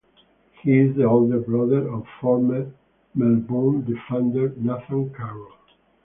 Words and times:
He 0.63 0.79
is 0.79 0.95
the 0.95 1.03
older 1.03 1.37
brother 1.41 1.87
of 1.93 2.07
former 2.19 2.71
Melbourne 3.13 3.85
defender 3.85 4.51
Nathan 4.57 5.13
Carroll. 5.13 5.53